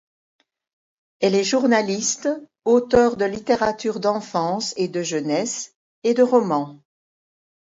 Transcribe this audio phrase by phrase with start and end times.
[1.19, 2.27] Elle est journaliste,
[2.65, 6.79] auteure de littérature d'enfance et de jeunesse et de romans.